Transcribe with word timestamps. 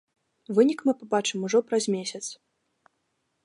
Вынік 0.59 0.79
мы 0.87 0.95
пабачым 1.01 1.45
ужо 1.49 1.59
праз 1.69 1.83
месяц. 1.99 2.25